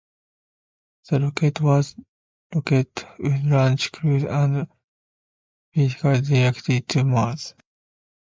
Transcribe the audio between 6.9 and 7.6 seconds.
Mars.